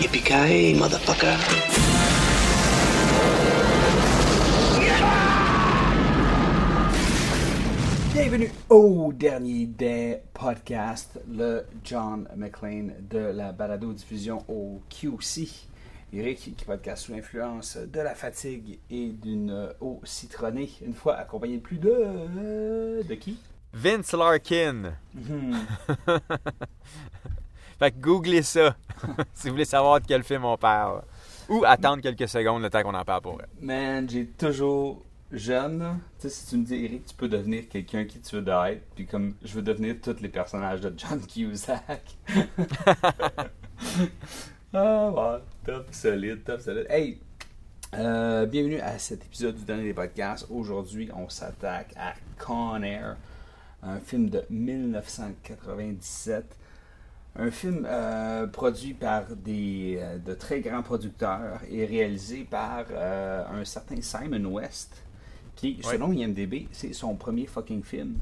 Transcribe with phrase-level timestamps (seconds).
[0.00, 1.36] Yippee-ki-yay, motherfucker.
[8.14, 15.48] Bienvenue au dernier des podcasts, le John McLean de la balado-diffusion au QC.
[16.14, 21.58] Eric qui podcast sous l'influence de la fatigue et d'une eau citronnée, une fois accompagné
[21.58, 23.02] de plus de...
[23.06, 23.38] de qui?
[23.74, 24.94] Vince Larkin.
[27.80, 28.76] fait que googlez ça
[29.32, 31.02] si vous voulez savoir de quel film on parle.
[31.48, 33.46] Ou attendre quelques secondes le temps qu'on en parle pour vrai.
[33.60, 38.04] Man, j'ai toujours jeune, tu sais, si tu me dis, Eric, tu peux devenir quelqu'un
[38.04, 42.16] qui tu veux être, puis comme je veux devenir tous les personnages de John Cusack.
[44.74, 46.86] ah, ouais, top solide, top solide.
[46.90, 47.18] Hey,
[47.94, 50.46] euh, bienvenue à cet épisode du dernier des podcasts.
[50.50, 53.16] Aujourd'hui, on s'attaque à Con Air,
[53.82, 56.56] un film de 1997.
[57.36, 63.44] Un film euh, produit par des, euh, de très grands producteurs et réalisé par euh,
[63.48, 65.02] un certain Simon West,
[65.54, 65.92] qui, Ouais.
[65.92, 68.18] selon IMDB, c'est son premier fucking film.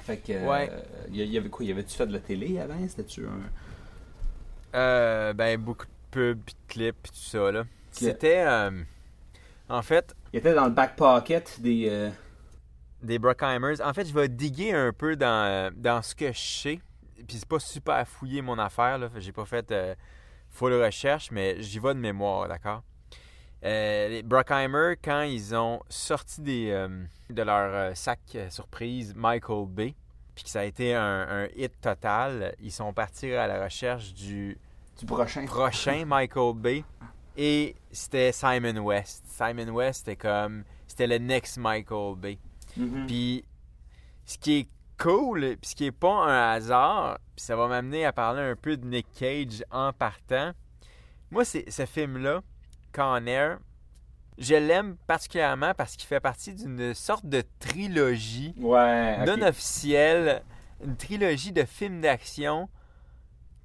[0.00, 0.70] Fait que, Ouais.
[1.08, 1.64] il y, il y avait quoi?
[1.64, 2.76] Il avait-tu fait de la télé avant?
[2.88, 3.40] C'était-tu un.
[4.74, 7.64] Euh, ben, beaucoup de pubs, pis de clips, pis tout ça, là.
[7.92, 8.44] C'était,
[9.68, 12.10] en fait, Il était dans le back pocket des.
[13.02, 13.80] des Bruckheimers.
[13.84, 16.80] En fait, je vais diguer un peu dans, dans ce que je sais.
[17.26, 19.10] Puis c'est pas super fouillé mon affaire, là.
[19.16, 19.94] J'ai pas fait euh,
[20.50, 22.82] full recherche, mais j'y vais de mémoire, d'accord?
[23.64, 29.66] Euh, les Bruckheimer, quand ils ont sorti des, euh, de leur euh, sac surprise Michael
[29.68, 29.94] Bay,
[30.34, 34.14] puis que ça a été un, un hit total, ils sont partis à la recherche
[34.14, 34.58] du
[34.98, 35.44] du prochain.
[35.46, 36.84] prochain Michael Bay.
[37.36, 39.24] Et c'était Simon West.
[39.26, 40.64] Simon West, c'était comme.
[40.86, 42.38] C'était le next Michael Bay.
[42.76, 43.06] Mhm.
[43.06, 43.44] Puis,
[44.26, 44.68] ce qui est
[45.02, 48.56] cool, puis ce qui est pas un hasard, puis ça va m'amener à parler un
[48.56, 50.52] peu de Nick Cage en partant.
[51.30, 52.42] Moi, c'est ce film-là,
[52.94, 53.58] Con Air,
[54.38, 59.24] je l'aime particulièrement parce qu'il fait partie d'une sorte de trilogie Ouais.
[59.24, 60.42] non officielle,
[60.84, 62.68] une trilogie de films d'action.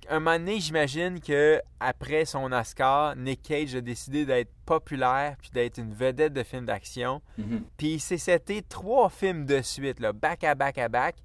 [0.10, 5.50] Un moment donné, j'imagine que après son Oscar, Nick Cage a décidé d'être populaire puis
[5.52, 7.22] d'être une vedette de films d'action.
[7.38, 7.64] Mhm.
[7.78, 11.16] Puis c'est c'était trois films de suite, là, back à back à back.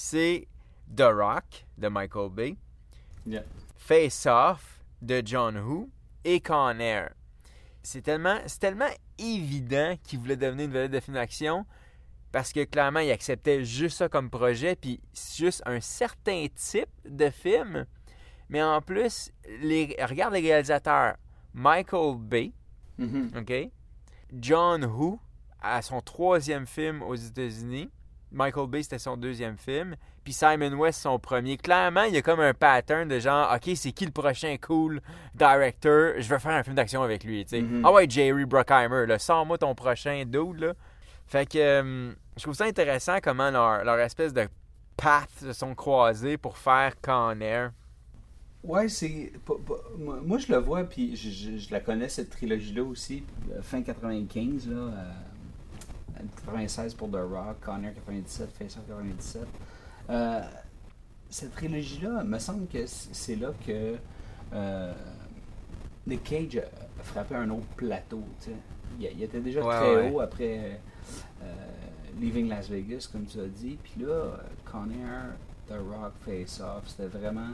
[0.00, 0.46] C'est
[0.96, 2.56] The Rock de Michael Bay,
[3.26, 3.42] Yeah.
[3.76, 5.90] Face Off de John Woo
[6.24, 7.12] et Con Air.
[7.82, 8.88] C'est tellement, c'est tellement
[9.18, 11.66] évident qu'il voulait devenir une vedette de film d'action
[12.30, 15.00] parce que clairement, il acceptait juste ça comme projet, puis
[15.36, 17.84] juste un certain type de film.
[18.50, 21.16] Mais en plus, les, regarde les réalisateurs.
[21.54, 22.52] Michael Bay,
[22.98, 23.32] Mhm.
[23.36, 23.70] OK?
[24.32, 25.18] John Woo,
[25.60, 27.90] à son troisième film aux États-Unis.
[28.32, 29.96] Michael Bay, c'était son deuxième film.
[30.24, 31.56] Puis Simon West, son premier.
[31.56, 35.00] Clairement, il y a comme un pattern de genre, OK, c'est qui le prochain cool
[35.34, 36.14] director?
[36.18, 37.62] Je veux faire un film d'action avec lui, tu sais.
[37.62, 37.82] Mhm.
[37.84, 40.74] Ah ouais, Jerry Bruckheimer, là, sors-moi ton prochain dude, là.
[41.26, 44.46] Fait que euh, je trouve ça intéressant comment leur, leur espèce de
[44.96, 47.72] paths se sont croisés pour faire Con Air.
[48.64, 49.32] Ouais, c'est.
[49.98, 53.22] Moi, je le vois, puis je, je- je la connais, cette trilogie-là aussi.
[53.52, 54.76] euh, Fin 95, là.
[54.76, 55.10] euh,
[56.44, 59.46] 96 pour The Rock, Connor 97, Face Off 97.
[60.10, 60.40] Euh,
[61.30, 63.96] cette trilogie-là, me semble que c'est là que
[64.54, 64.92] euh,
[66.06, 68.22] Nick Cage a frappé un autre plateau.
[68.98, 70.10] Il, il était déjà Ouais, très ouais.
[70.10, 70.80] haut après
[71.42, 71.54] euh,
[72.18, 73.78] Leaving Las Vegas, comme tu as dit.
[73.82, 75.34] Puis là, Connor,
[75.68, 77.50] The Rock, Face Off, c'était vraiment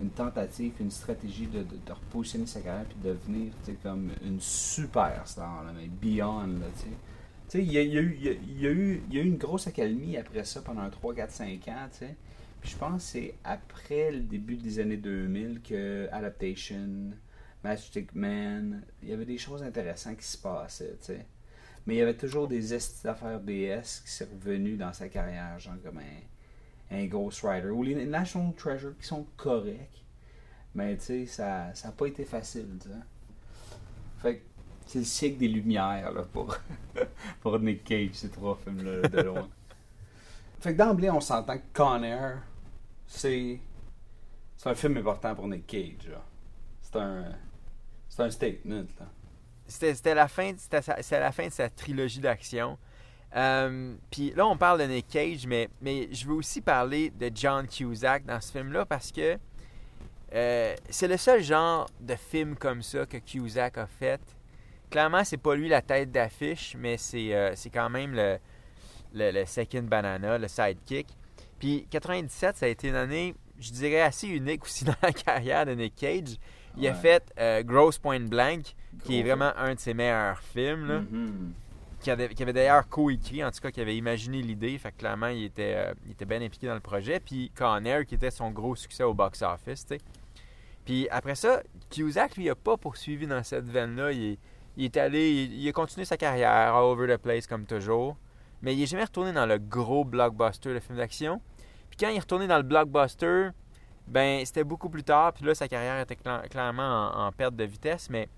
[0.00, 4.40] une tentative, une stratégie de, de, de repositionner sa carrière puis de devenir comme une
[4.40, 6.46] superstar, là, mais beyond.
[6.46, 6.90] Là, tu sais.
[7.54, 11.30] Il y a, eu, y a- eu, une grosse accalmie après ça pendant 3, 4,
[11.30, 11.88] 5 ans.
[12.60, 17.12] Puis je pense que c'est après le début des années 2000 que Adaptation,
[17.64, 20.96] Magic Man, il y avait des choses intéressantes qui se passaient.
[21.86, 25.58] Mais il y avait toujours des esti d'affaires BS qui sont revenus dans sa carrière,
[25.58, 30.04] genre comme un, un Ghost Rider ou les National Treasure qui sont corrects.
[30.74, 32.66] Mais tu ça n'a pas été facile.
[32.82, 32.94] tu sais.
[34.18, 34.42] Fait que
[34.86, 36.56] c'est le siècle des Lumières là, pour,
[37.40, 39.48] pour Nick Cage, ces trois films-là de loin.
[40.60, 42.42] fait que d'emblée, on s'entend que Con Air,
[43.06, 43.60] c'est
[44.56, 46.10] c'est un film important pour Nick Cage.
[46.82, 47.24] C'est un,
[48.08, 49.06] c'est un statement, là.
[49.66, 52.78] C'était la, fin de- la fin de sa trilogie d'action.
[53.36, 57.30] Euh, Puis là, on parle de Nick Cage, mais, mais je veux aussi parler de
[57.34, 59.38] John Cusack dans ce film-là parce que
[60.32, 64.20] euh, c'est le seul genre de film comme ça que Cusack a fait.
[64.90, 68.38] Clairement, c'est pas lui la tête d'affiche, mais c'est euh, c'est quand même le,
[69.14, 71.06] le, le second banana, le sidekick.
[71.58, 75.66] Puis 97, ça a été une année, je dirais, assez unique aussi dans la carrière
[75.66, 76.36] de Nick Cage.
[76.76, 78.74] Il a fait euh, Gross Point Blank,
[79.04, 81.52] qui est vraiment un de ses meilleurs films, là, Mhm.
[82.00, 84.78] qui avait, qui avait d'ailleurs co-écrit, en tout cas, qui avait imaginé l'idée.
[84.78, 87.18] Fait que clairement, il était, euh, il était bien impliqué dans le projet.
[87.18, 90.00] Puis Con Air, qui était son gros succès au box-office, tu sais.
[90.84, 94.12] Puis après ça, Cusack, lui, il n'a pas poursuivi dans cette veine-là.
[94.12, 94.38] Il, est-
[94.78, 98.16] il est allé, il, il a continué sa carrière all over the place, comme toujours.
[98.62, 101.40] Mais il n'est jamais retourné dans le gros blockbuster, le film d'action.
[101.90, 103.50] Puis quand il est retourné dans le blockbuster,
[104.06, 105.32] ben c'était beaucoup plus tard.
[105.34, 108.08] Puis là, sa carrière était cla- clairement en, en perte de vitesse.
[108.10, 108.28] Mais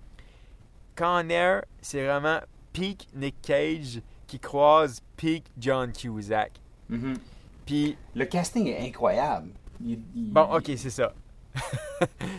[0.97, 2.39] Con Air, c'est vraiment
[2.73, 6.51] peak Nick Cage qui croise peak John Cusack.
[6.89, 7.15] Mhm.
[7.65, 9.49] Puis, Le casting est incroyable.
[9.83, 11.13] Il- il- bon, ok, c'est ça.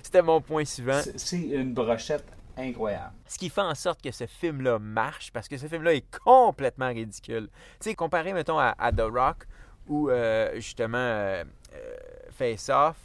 [0.03, 1.01] C'était mon point suivant.
[1.03, 2.25] c'est- C'est une brochette
[2.57, 3.13] incroyable.
[3.27, 6.89] Ce qui fait en sorte que ce film-là marche, parce que ce film-là est complètement
[6.89, 7.49] ridicule.
[7.81, 9.47] Tu sais, comparé, mettons, à, The Rock
[9.89, 11.45] ou euh, justement euh,
[11.75, 11.97] euh,
[12.31, 12.97] Face Off,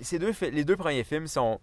[0.00, 1.60] ces deux, les deux premiers films sont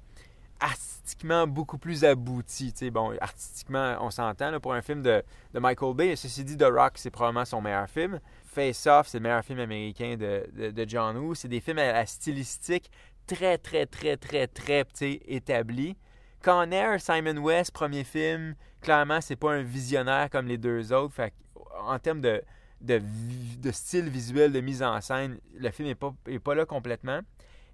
[0.59, 2.71] artistiquement beaucoup plus aboutis.
[2.71, 5.23] Tu sais, bon, artistiquement, on s'entend, pour un film de,
[5.53, 6.15] de Michael Bay.
[6.15, 8.19] Ceci dit, The Rock, c'est probablement son meilleur film.
[8.45, 11.35] Face Off, c'est le meilleur film américain de, de- John Woo.
[11.35, 12.91] C'est des films à la stylistique
[13.25, 14.85] très, très, très, très, très,
[15.25, 15.97] établis.
[16.43, 21.13] Con Air, Simon West, premier film, clairement, c'est pas un visionnaire comme les deux autres.
[21.13, 21.33] Fait
[21.79, 22.41] en termes de,
[22.81, 26.55] de, vi- de style visuel, de mise en scène, le film n'est pas, est pas
[26.55, 27.19] là complètement.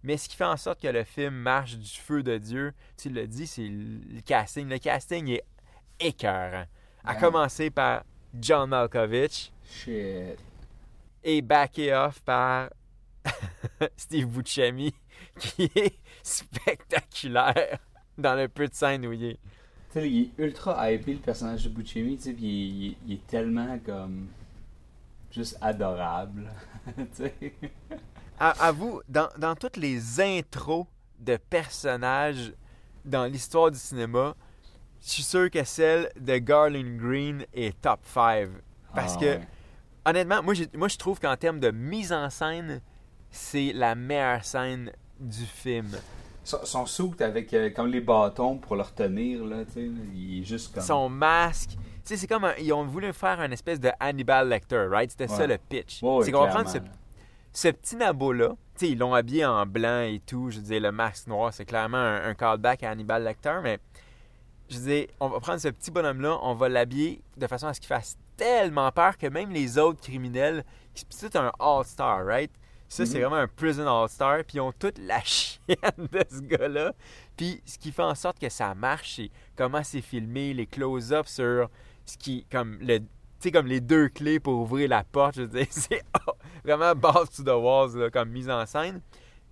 [0.04, 3.10] Mais ce qui fait en sorte que le film marche du feu de Dieu, tu
[3.10, 4.68] l'as dit, c'est le casting.
[4.70, 5.44] Le casting est
[6.00, 6.66] écœurant.
[7.04, 8.04] À commencer par
[8.40, 10.38] John Malkovich Shit.
[11.24, 12.70] et backé off par
[13.98, 14.94] Steve Buscemi,
[15.40, 17.80] qui est spectaculaire
[18.18, 19.40] dans le peu de scène où il est.
[19.94, 22.98] Tu sais, il est ultra hypé le personnage de Buscemi, tu sais, puis il, il-
[23.08, 24.28] il est tellement comme
[25.32, 26.50] juste adorable.
[26.98, 27.34] tu sais.
[28.40, 30.86] À, à vous, dans, dans toutes les intros
[31.20, 32.54] de personnages
[33.06, 34.36] dans l'histoire du cinéma,
[35.02, 38.50] je suis sûr que celle de Garland Green est top 5.
[38.94, 39.48] Parce Ah, que, ouais.
[40.06, 42.82] honnêtement, moi, moi je trouve qu'en termes de mise en scène,
[43.32, 45.90] c'est la meilleure scène du film.
[46.48, 50.40] Son, son suit avec euh, comme les bâtons pour le retenir, là, tu sais, il
[50.42, 50.82] est juste comme.
[50.84, 51.72] Son masque.
[51.72, 52.46] Tu sais, c'est comme.
[52.46, 55.12] un- ils ont voulu faire un espèce de Hannibal Lecter, right?
[55.12, 56.02] C'était ça le pitch.
[56.02, 56.78] Ouais, c'est qu'on va prendre ce,
[57.52, 58.50] ce petit nabo-là.
[58.78, 60.50] Tu sais, ils l'ont habillé en blanc et tout.
[60.50, 63.80] Je dire, le masque noir, c'est clairement un, un callback à Hannibal Lecter, mais.
[64.70, 67.80] Je dire, on va prendre ce petit bonhomme-là, on va l'habiller de façon à ce
[67.80, 72.52] qu'il fasse tellement peur que même les autres criminels, c'est tout un all-star, right?
[72.90, 73.22] Ça, c'est Mhm.
[73.26, 76.94] vraiment un prison all-star, puis ils ont toute la chienne de ce gars-là.
[77.36, 81.30] Puis ce qui fait en sorte que ça marche, c'est comment c'est filmé, les close-ups
[81.32, 81.70] sur
[82.06, 83.06] ce qui, comme le, tu
[83.40, 85.36] sais, comme les deux clés pour ouvrir la porte.
[85.36, 86.32] Je veux dire, c'est oh,
[86.64, 89.02] vraiment balls to the walls là, comme mise en scène.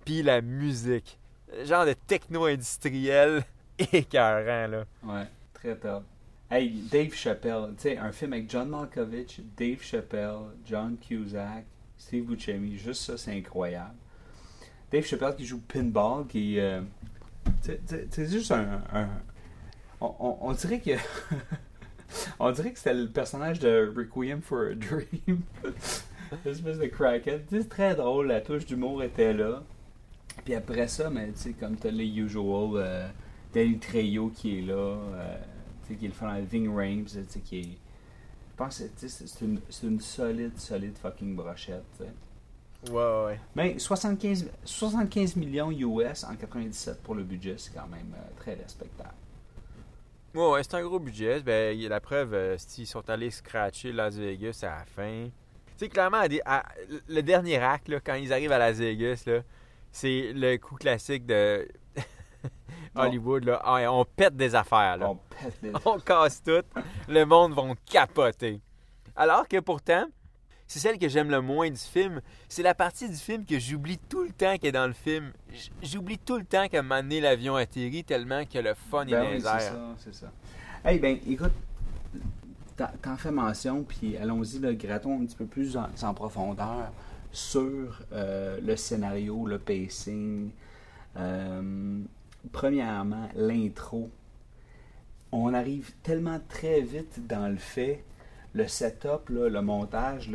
[0.04, 1.18] Puis la musique,
[1.64, 3.44] genre de techno-industriel
[3.92, 4.84] écœurant là.
[5.02, 6.04] Ouais, très top.
[6.50, 11.64] Hey, Dave Chappelle, tu sais, un film avec John Malkovich, Dave Chappelle, John Cusack,
[11.98, 13.94] Steve Buscemi, juste ça, c'est incroyable.
[14.90, 16.58] Dave Chappelle qui joue Pinball, qui.
[16.60, 16.80] euh,
[17.62, 18.82] c'est juste un.
[20.00, 20.92] on, dirait que.
[22.38, 25.42] on dirait que c'était le personnage de Requiem for a Dream.
[26.44, 27.44] L'espèce de crackhead.
[27.50, 29.62] C'est très drôle, la touche d'humour était là.
[30.44, 33.08] Puis après ça, mais tu sais, comme t'as les usual, euh,
[33.54, 35.36] Danny Trejo qui est là, euh,
[35.86, 37.78] tu sais, qui est le fan de Ving Rhames, tu sais, qui est.
[38.58, 42.90] Je pense que tu sais, c'est une, c'est une solide, solide fucking brochette, tu sais.
[42.92, 43.40] Ouais, ouais.
[43.54, 48.54] Mais 75, 75 millions US en 97 pour le budget, c'est quand même euh, très
[48.54, 49.12] respectable.
[50.34, 51.40] Ouais, ouais, c'est un gros budget.
[51.42, 55.24] Ben, la preuve, euh, s'ils sont allés scratcher Las Vegas à la fin.
[55.26, 56.64] Tu sais, clairement, à des- à-
[57.08, 59.40] le dernier acte, là, quand ils arrivent à Las Vegas, là,
[59.92, 61.68] c'est le coup classique de
[62.94, 63.44] Hollywood.
[63.44, 63.60] Là.
[63.64, 64.96] Ah, on pète des affaires.
[64.96, 65.10] Là.
[65.10, 65.72] On pète les...
[65.84, 66.62] On casse tout.
[67.08, 68.60] Le monde va capoter.
[69.14, 70.04] Alors que pourtant,
[70.66, 72.20] c'est celle que j'aime le moins du film.
[72.48, 75.32] C'est la partie du film que j'oublie tout le temps qui est dans le film.
[75.82, 79.30] J'oublie tout le temps qu'à donné, l'avion atterrit tellement que le fun est Ben dans
[79.30, 79.60] oui, c'est airs.
[79.60, 80.32] ça, c'est ça.
[80.84, 81.52] Hey, ben, écoute,
[82.76, 86.90] t'en- t'en fais mention, puis allons-y, le grattons un petit peu plus en, en profondeur
[87.32, 90.50] sur euh, le scénario, le pacing.
[91.16, 92.00] Euh,
[92.52, 94.10] premièrement, l'intro.
[95.32, 98.04] On arrive tellement très vite dans le fait.
[98.54, 100.30] Le setup, le montage,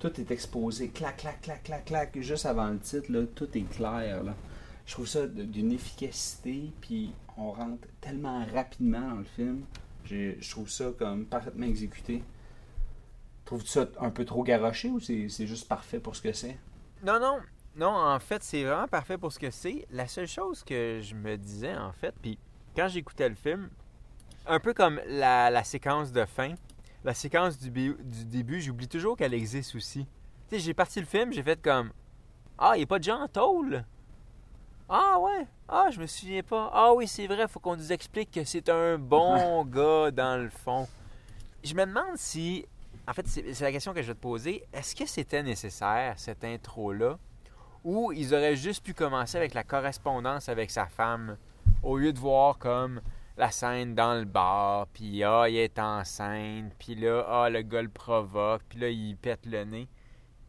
[0.00, 4.24] tout est exposé, clac, clac, clac, clac, clac, juste avant le titre, tout est clair.
[4.24, 4.34] Là.
[4.84, 9.62] Je trouve ça d'une efficacité, puis on rentre tellement rapidement dans le film.
[10.04, 12.24] Je trouve ça comme parfaitement exécuté.
[13.44, 16.58] Trouves-tu ça un peu trop garoché ou c'est juste parfait pour ce que c'est?
[17.04, 17.38] Non, non.
[17.74, 19.86] Non, en fait, c'est vraiment parfait pour ce que c'est.
[19.90, 22.38] La seule chose que je me disais, en fait, puis
[22.76, 23.70] quand j'écoutais le film,
[24.46, 26.54] un peu comme la, la séquence de fin,
[27.04, 30.06] la séquence du, début, j'oublie toujours qu'elle existe aussi.
[30.48, 31.92] Tu sais, j'ai parti le film, j'ai fait comme
[32.58, 33.84] Ah, il n'y a pas de gens en tôle.
[34.88, 36.70] Ah ouais, ah, je me souviens pas.
[36.72, 40.50] Ah oui, c'est vrai, faut qu'on nous explique que c'est un bon gars dans le
[40.50, 40.86] fond.
[41.64, 42.66] Je me demande si
[43.08, 44.64] en fait, c'est c'est la question que je vais te poser.
[44.72, 47.18] Est-ce que c'était nécessaire, cette intro-là,
[47.84, 51.36] ou ils auraient juste pu commencer avec la correspondance avec sa femme,
[51.82, 53.00] au lieu de voir comme
[53.36, 57.82] la scène dans le bar, puis ah, il est enceinte, puis là, ah, le gars
[57.82, 59.88] le provoque, puis là, il pète le nez.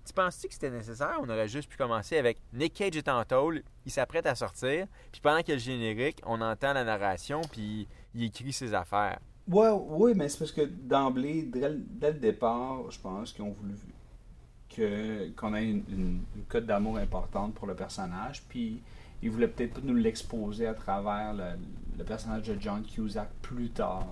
[0.06, 1.18] Tu penses-tu que c'était nécessaire?
[1.22, 4.86] On aurait juste pu commencer avec Nick Cage est en tôle, il s'apprête à sortir,
[5.12, 8.74] puis pendant qu'il y a le générique, on entend la narration, puis il écrit ses
[8.74, 9.20] affaires.
[9.48, 13.76] Ouais, oui, mais c'est parce que d'emblée, dès le départ, je pense qu'ils ont voulu
[14.76, 18.82] que qu'on ait une, une, une cote d'amour importante pour le personnage, puis
[19.22, 21.44] ils voulaient peut-être pas nous l'exposer à travers le,
[21.98, 24.08] le personnage de John Cusack plus tard.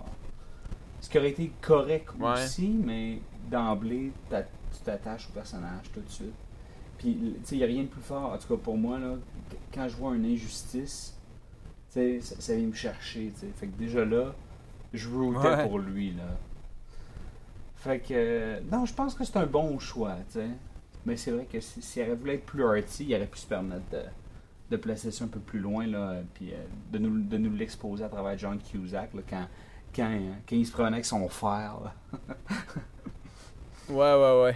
[1.01, 2.31] Ce qui aurait été correct Ouais.
[2.33, 6.33] aussi, mais d'emblée, tu t'attaches au personnage tout de suite.
[6.99, 8.99] Puis, tu sais, il n'y a rien de plus fort, en tout cas pour moi,
[8.99, 9.15] là,
[9.73, 11.17] quand je vois une injustice,
[11.91, 13.47] tu sais, ça, ça vient me chercher, tu sais.
[13.55, 14.33] Fait que déjà là,
[14.93, 15.67] je rootais Ouais.
[15.67, 16.37] pour lui, là.
[17.81, 20.47] Fait que, non, je pense que c'est un bon choix, tu sais.
[21.05, 23.47] Mais c'est vrai que si- s'il aurait voulu être plus arty, il aurait pu se
[23.47, 24.01] permettre de,
[24.69, 26.57] de placer ça un peu plus loin, là, puis euh,
[26.91, 29.47] de nous, de nous l'exposer à travers John Cusack, là, quand,
[29.95, 30.11] quand,
[30.47, 31.93] quand il se promenait avec son fer, là.
[33.89, 34.55] Ouais, ouais, ouais.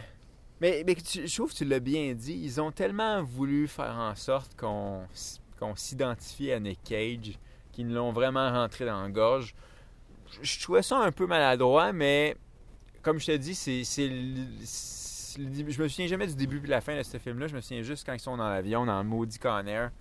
[0.62, 2.40] Mais, mais je trouve que tu l'as bien dit.
[2.42, 5.04] Ils ont tellement voulu faire en sorte qu'on
[5.76, 7.38] s'identifie à Nick Cage
[7.74, 9.54] qu'ils l'ont vraiment rentré dans la gorge.
[10.32, 12.38] Je, je trouvais ça un peu maladroit, mais
[13.06, 13.84] comme je te dis, c'est.
[15.38, 17.46] Je me souviens jamais du début et de la fin de ce film-là.
[17.48, 19.92] Je me souviens juste quand ils sont dans l'avion, dans le maudit Conair.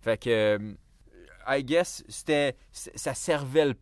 [0.00, 0.28] Fait que.
[0.28, 0.74] euh,
[1.46, 2.56] I guess, c'était.
[2.72, 3.74] Ça servait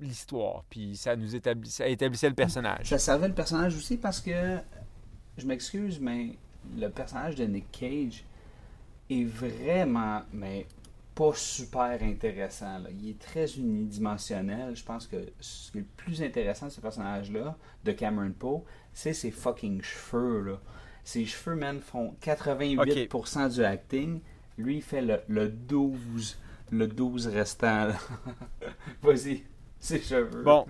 [0.00, 2.88] l'histoire, puis ça nous établissait, ça établissait le personnage.
[2.88, 4.58] Ça servait le personnage aussi parce que,
[5.38, 6.36] je m'excuse, mais
[6.76, 8.24] le personnage de Nick Cage
[9.10, 10.66] est vraiment, mais
[11.14, 12.78] pas super intéressant.
[12.78, 12.90] là.
[12.90, 14.74] Il est très unidimensionnel.
[14.74, 18.64] Je pense que ce qui est le plus intéressant de ce personnage-là, de Cameron Poe,
[18.92, 20.42] c'est ses fucking cheveux.
[20.42, 20.60] Là.
[21.04, 24.20] Ses cheveux, man, font 88% du acting.
[24.58, 26.38] Lui, il fait le, le 12,
[26.70, 27.88] le 12 restant.
[29.02, 29.44] Vas-y,
[29.78, 30.42] ses cheveux.
[30.42, 30.66] Bon,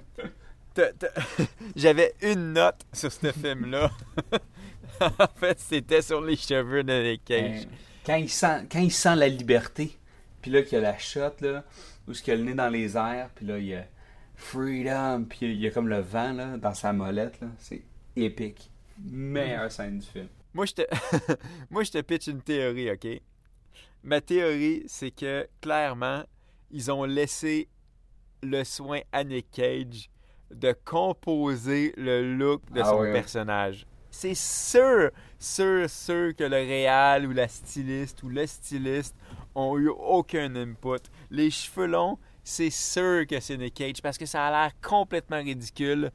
[1.76, 3.90] j'avais une note sur ce film-là.
[5.00, 7.62] en fait, c'était sur les cheveux de Nick Cage.
[7.62, 7.74] Euh,
[8.04, 9.96] quand, il sent, quand il sent la liberté,
[10.44, 11.64] puis là, qu'il y a la shot, là,
[12.06, 13.86] où il a le nez dans les airs, puis là, il y a
[14.34, 17.46] Freedom, puis il y a comme le vent, là, dans sa molette, là.
[17.56, 17.82] C'est
[18.14, 18.70] épique.
[19.02, 20.28] Meilleure scène du film.
[20.52, 20.82] Moi, je te...
[21.70, 23.06] Moi, je te pitch une théorie, OK?
[24.02, 26.24] Ma théorie, c'est que, clairement,
[26.70, 27.70] ils ont laissé
[28.42, 30.10] le soin à Nick Cage
[30.50, 33.12] de composer le look de Ah son oui, oui.
[33.14, 33.86] personnage.
[34.10, 39.16] C'est sûr, sûr, sûr que le réal ou la styliste ou le styliste
[39.54, 41.02] ont eu aucun input.
[41.30, 45.38] Les cheveux longs, c'est sûr que c'est Nick Cage parce que ça a l'air complètement
[45.38, 46.10] ridicule.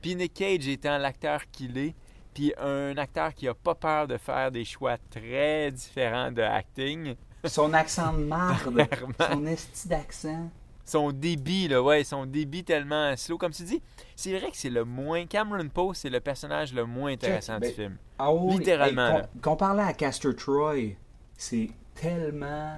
[0.00, 1.94] Puis Nick Cage étant l'acteur qu'il est,
[2.34, 7.14] puis un acteur qui a pas peur de faire des choix très différents de acting.
[7.44, 8.86] Son accent de marde,
[9.30, 10.50] son esti d'accent.
[10.84, 13.38] Son débit, là, ouais, son débit tellement slow.
[13.38, 13.82] Comme tu dis,
[14.14, 15.26] c'est vrai que c'est le moins.
[15.26, 17.96] Cameron Poe, c'est le personnage le moins intéressant du ben, film.
[18.20, 19.20] Oui, Littéralement, hey, là.
[19.22, 20.94] com- comparé à Castor Troy,
[21.36, 22.76] c'est tellement.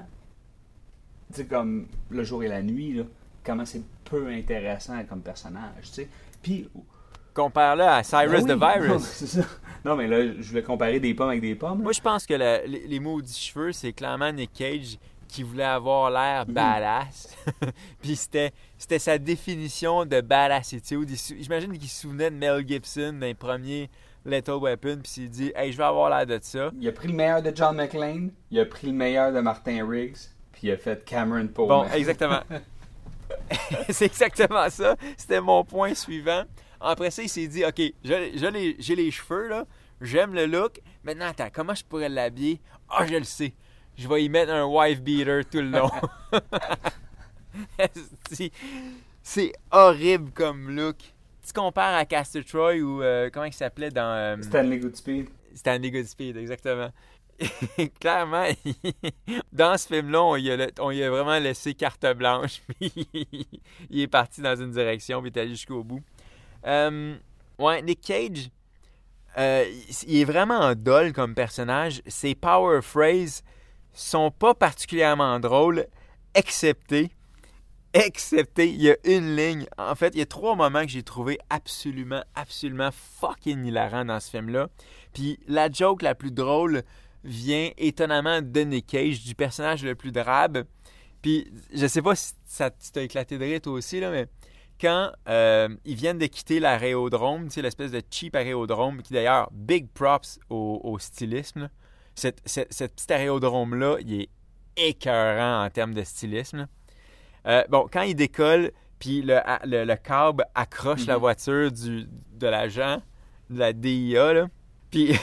[1.33, 3.03] Tu sais, comme le jour et la nuit, là,
[3.45, 6.09] comment c'est peu intéressant comme personnage, tu sais.
[6.43, 6.69] Puis.
[7.35, 9.03] Compare-le à Cyrus Ben the oui, non, Virus.
[9.27, 9.43] ça.
[9.85, 11.79] Non, mais là, je voulais comparer des pommes avec des pommes.
[11.79, 11.85] là.
[11.85, 14.99] Moi, je pense que le- les, les maudits cheveux, c'est clairement Nick Cage
[15.29, 16.55] qui voulait avoir l'air Mhm.
[16.55, 17.37] badass.
[18.03, 21.09] Puis c'était, c'était sa définition de badassitude.
[21.39, 23.89] J'imagine qu'il se souvenait de Mel Gibson d'un premier
[24.25, 26.71] Lethal Weapon, puis il s'est dit Hey, je vais avoir l'air de ça.
[26.81, 29.89] Il a pris le meilleur de John McClane, il a pris le meilleur de Martin
[29.89, 30.17] Riggs,
[30.53, 31.67] puis il a fait Cameron Poe.
[31.69, 32.41] Bon, exactement.
[33.91, 34.97] c'est exactement ça.
[35.17, 36.43] C'était mon point suivant.
[36.81, 39.65] Après ça, il s'est dit, OK, je les- j'ai les cheveux, là.
[40.01, 40.81] J'aime le look.
[41.03, 42.61] Maintenant, attends, comment je pourrais l'habiller?
[42.89, 43.53] Ah, je le sais.
[43.99, 45.91] Je vais y mettre un wife beater tout le long.
[49.23, 50.97] C'est horrible comme look.
[51.47, 55.29] Tu compares à Castor Troy ou euh, comment il s'appelait dans euh, Stanley Goodspeed.
[55.55, 56.91] Stanley Goodspeed, exactement.
[58.01, 58.47] Clairement,
[59.53, 62.61] dans ce film-là, on, y a le- on y a vraiment laissé carte blanche.
[63.91, 66.03] Il est parti dans une direction, puis il est allé jusqu'au bout.
[66.67, 67.15] Euh,
[67.59, 68.51] ouais, Nick Cage,
[69.39, 69.65] euh,
[70.07, 72.03] il est vraiment en dol comme personnage.
[72.07, 73.43] Ses power phrases
[73.93, 75.87] sont pas particulièrement drôles,
[76.35, 77.11] excepté,
[77.95, 79.67] excepté, il y a une ligne.
[79.79, 84.21] En fait, il y a trois moments que j'ai trouvé absolument, absolument fucking hilarant dans
[84.21, 84.69] ce film-là.
[85.13, 86.83] Puis la joke la plus drôle
[87.25, 90.65] vient étonnamment de Nick Cage, du personnage le plus drabe.
[91.23, 94.29] Puis je sais pas si ça t'as éclaté de rire toi aussi, là, mais
[94.81, 99.51] quand euh, ils viennent de quitter l'aérodrome, tu sais, l'espèce de cheap aérodrome, qui d'ailleurs,
[99.53, 101.69] big props au, stylisme.
[102.19, 104.29] Cette, cette petit aérodrome-là, il est
[104.77, 106.67] écœurant en termes de stylisme.
[107.47, 112.47] Euh, bon, quand il décolle, puis le, le, le câble accroche la voiture du, de
[112.49, 113.01] l'agent
[113.51, 114.47] de la DIA, là,
[114.91, 115.15] puis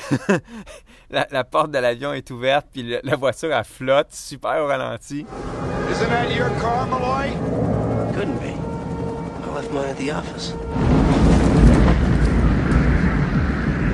[1.10, 4.68] la, la porte de l'avion est ouverte, puis le- la voiture, elle flotte super au
[4.68, 5.26] ralenti.
[5.92, 7.32] Isn't that your car, Malloy?
[8.14, 8.54] Couldn't be.
[8.56, 10.54] I left mine at the office.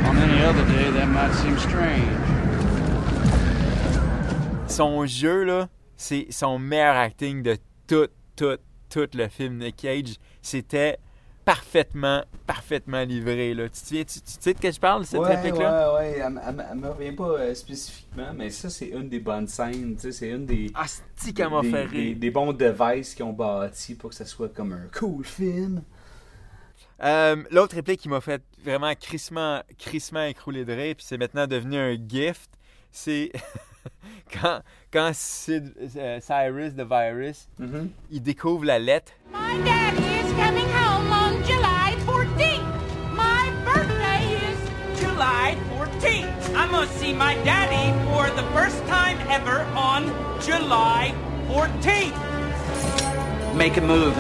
[0.06, 2.41] On any other day, that might seem strange.
[4.72, 8.58] Son jeu, là, c'est son meilleur acting de tout, tout,
[8.90, 10.16] tout le film de Cage.
[10.42, 10.98] C'était
[11.44, 13.54] parfaitement, parfaitement livré.
[13.54, 13.68] Là.
[13.70, 15.94] Tu, sais de quoi je parle, cette ouais, réplique-là?
[15.94, 16.20] ouais, ouais.
[16.20, 19.96] Elle, elle me revient pas euh, spécifiquement, mais ça, c'est une des bonnes scènes.
[19.96, 20.86] tu sais, C'est une des, Ah,
[21.36, 22.18] qu'elle m'a des, fait des, rire?
[22.18, 25.84] des bons devices qu'ils ont bâtis pour que ça soit comme un cool film.
[27.04, 31.48] Euh, L'autre réplique qui m'a fait vraiment crissement, crissement écrouler de rire, puis c'est maintenant
[31.48, 32.52] devenu un gift,
[32.92, 33.32] c'est
[34.32, 34.62] quand,
[34.92, 37.90] quand Sid- euh, Cyrus, the Virus, Mhm.
[38.12, 39.14] il découvre la lettre.
[39.32, 42.66] My daddy is coming home on July 14th.
[43.14, 46.56] My birthday is July 14th.
[46.56, 50.06] I'm gonna see my daddy for the first time ever on
[50.42, 51.14] July
[51.48, 52.16] 14th.
[53.56, 54.16] Make a move and